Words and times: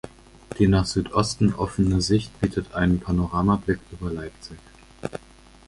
Die 0.57 0.67
nach 0.67 0.87
Südosten 0.87 1.53
offene 1.53 2.01
Sicht 2.01 2.41
bietet 2.41 2.73
einen 2.73 2.99
Panoramablick 2.99 3.77
über 3.91 4.11
Leipzig. 4.11 4.57